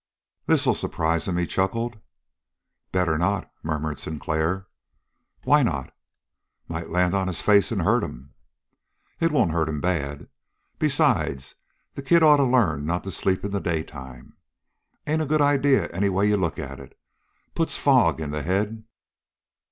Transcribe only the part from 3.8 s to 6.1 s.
Sinclair. "Why not?"